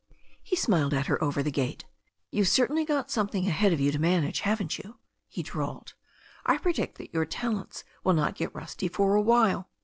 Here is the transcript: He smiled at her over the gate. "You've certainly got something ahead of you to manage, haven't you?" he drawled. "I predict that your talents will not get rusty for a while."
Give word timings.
He 0.41 0.55
smiled 0.55 0.95
at 0.95 1.05
her 1.05 1.23
over 1.23 1.43
the 1.43 1.51
gate. 1.51 1.85
"You've 2.31 2.47
certainly 2.47 2.83
got 2.85 3.11
something 3.11 3.47
ahead 3.47 3.71
of 3.71 3.79
you 3.79 3.91
to 3.91 3.99
manage, 3.99 4.39
haven't 4.39 4.79
you?" 4.79 4.97
he 5.27 5.43
drawled. 5.43 5.93
"I 6.43 6.57
predict 6.57 6.97
that 6.97 7.13
your 7.13 7.25
talents 7.27 7.83
will 8.03 8.13
not 8.13 8.33
get 8.33 8.55
rusty 8.55 8.87
for 8.87 9.13
a 9.13 9.21
while." 9.21 9.69